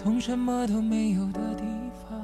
[0.00, 1.64] 从什么都没有的地
[2.08, 2.16] 方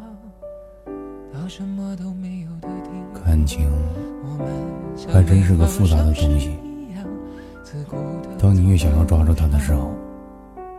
[1.33, 3.69] 到什么都没有的地方，感情
[5.13, 6.57] 还真是个复杂的东西。
[8.39, 9.91] 当你越想要抓住它的时候，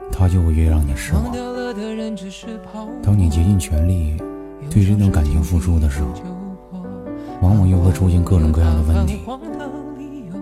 [0.09, 1.25] 它就会越让你失望。
[3.03, 4.15] 当你竭尽全力
[4.71, 6.07] 对这段感情付出的时候，
[7.41, 9.19] 往往又会出现各种各样的问题，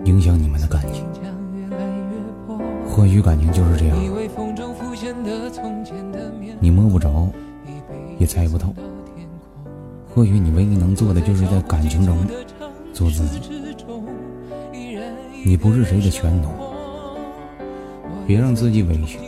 [0.06, 1.04] 影响你们的感情。
[2.88, 3.98] 或许感情就是这样，
[6.60, 7.28] 你摸不着，
[8.20, 8.74] 也猜不透。
[10.14, 12.18] 或许你唯一能做的，就是在感情中
[12.94, 13.42] 做自己。
[15.46, 16.48] 你不是谁的全奴，
[18.26, 19.20] 别让自己委屈，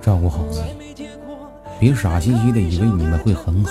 [0.00, 1.08] 照顾好自己。
[1.78, 3.70] 别傻兮兮的以为你们会很好，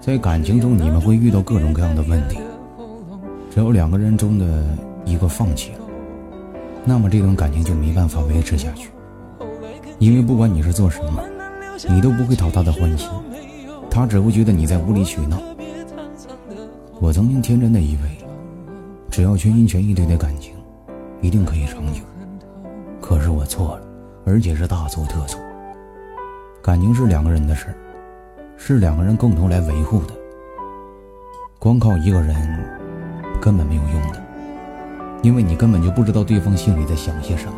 [0.00, 2.38] 在感情中你们会遇到各种各样的问题。
[3.50, 4.64] 只要两个人中的
[5.04, 5.80] 一个放弃了，
[6.84, 8.88] 那么这段感情就没办法维持下去。
[9.98, 11.22] 因为不管你是做什么，
[11.88, 13.08] 你都不会讨他的欢心，
[13.90, 15.40] 他只会觉得你在无理取闹。
[17.00, 18.26] 我曾经天真的以为，
[19.10, 20.54] 只要全心全意对待感情，
[21.20, 22.00] 一定可以长久。
[23.00, 23.82] 可是我错了，
[24.24, 25.40] 而且是大错特错。
[26.62, 27.74] 感情是两个人的事
[28.56, 30.14] 是两个人共同来维护的。
[31.58, 32.36] 光靠一个人
[33.40, 34.22] 根本没有用的，
[35.22, 37.52] 因为你根本就不知道对方心里在想些什么。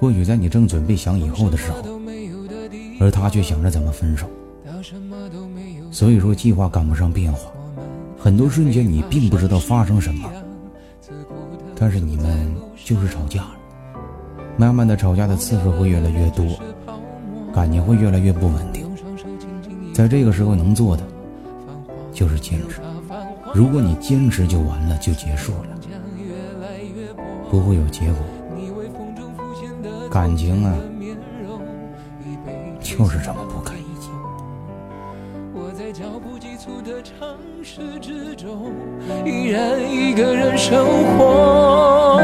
[0.00, 1.78] 或许在你正准备想以后的时候，
[3.00, 4.26] 而他却想着怎么分手。
[5.90, 7.50] 所以说，计划赶不上变化，
[8.18, 10.30] 很多瞬间你并不知道发生什么，
[11.74, 12.54] 但是你们
[12.84, 13.56] 就是吵架了。
[14.56, 16.44] 慢慢的，吵架的次数会越来越多。
[17.52, 18.86] 感情会越来越不稳定，
[19.92, 21.02] 在这个时候能做的
[22.12, 22.80] 就是坚持。
[23.52, 25.68] 如果你坚持就完了，就结束了，
[27.50, 28.18] 不会有结果。
[30.10, 30.72] 感情啊，
[32.80, 34.08] 就是这么不堪一击。
[35.54, 38.72] 我在脚步急促的城市之中，
[39.24, 42.18] 依然一个人生活。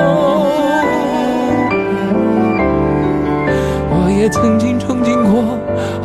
[3.91, 5.59] 我也曾经憧憬过，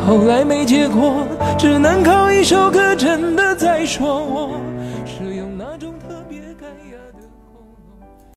[0.06, 1.26] 后来没结果，
[1.58, 4.50] 只能靠一首歌真的在说我。
[5.06, 5.94] 是用那种